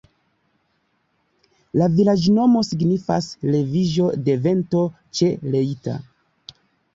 [1.81, 4.83] La vilaĝnomo signifas: leviĝo de vento
[5.21, 5.97] ĉe Leitha.